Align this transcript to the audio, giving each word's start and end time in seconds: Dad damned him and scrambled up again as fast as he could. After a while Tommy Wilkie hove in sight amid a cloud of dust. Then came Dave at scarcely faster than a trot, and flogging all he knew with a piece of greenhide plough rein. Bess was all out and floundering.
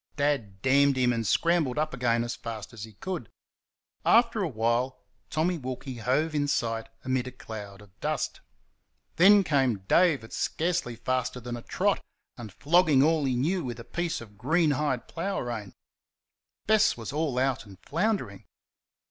Dad 0.15 0.63
damned 0.63 0.97
him 0.97 1.13
and 1.13 1.27
scrambled 1.27 1.77
up 1.77 1.93
again 1.93 2.23
as 2.23 2.35
fast 2.35 2.73
as 2.73 2.85
he 2.85 2.93
could. 2.93 3.29
After 4.03 4.41
a 4.41 4.47
while 4.47 5.03
Tommy 5.29 5.59
Wilkie 5.59 5.97
hove 5.97 6.33
in 6.33 6.47
sight 6.47 6.89
amid 7.05 7.27
a 7.27 7.31
cloud 7.31 7.83
of 7.83 7.99
dust. 7.99 8.41
Then 9.17 9.43
came 9.43 9.83
Dave 9.87 10.23
at 10.23 10.33
scarcely 10.33 10.95
faster 10.95 11.39
than 11.39 11.55
a 11.55 11.61
trot, 11.61 12.01
and 12.35 12.51
flogging 12.51 13.03
all 13.03 13.25
he 13.25 13.35
knew 13.35 13.63
with 13.63 13.79
a 13.79 13.83
piece 13.83 14.21
of 14.21 14.39
greenhide 14.39 15.07
plough 15.07 15.39
rein. 15.39 15.71
Bess 16.65 16.97
was 16.97 17.13
all 17.13 17.37
out 17.37 17.67
and 17.67 17.77
floundering. 17.83 18.45